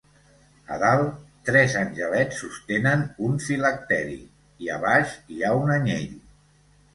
[0.75, 1.09] A dalt,
[1.49, 4.17] tres angelets sostenen un Filacteri,
[4.65, 6.19] i a baix hi ha un anyell.